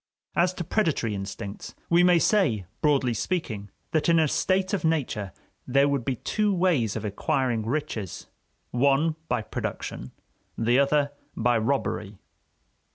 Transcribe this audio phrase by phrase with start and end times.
[0.35, 5.31] As to predatory instincts, we may say, broadly speaking, that in a state of nature
[5.67, 8.25] there would be two ways of acquiring riches
[8.71, 10.11] one by production,
[10.57, 12.17] the other by robbery.